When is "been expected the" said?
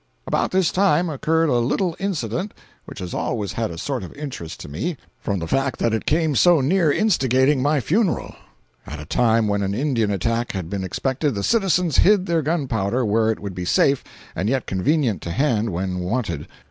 10.71-11.43